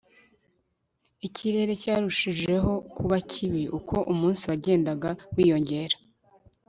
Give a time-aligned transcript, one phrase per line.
[1.27, 5.95] ikirere cyarushijeho kuba kibi uko umunsi wagendaga wiyongera